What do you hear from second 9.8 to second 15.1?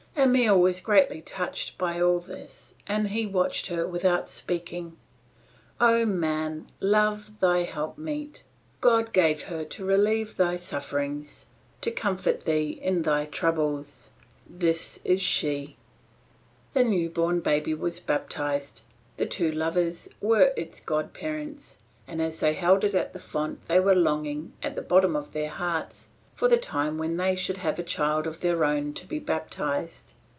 relieve thy sufferings, to comfort thee in thy troubles. This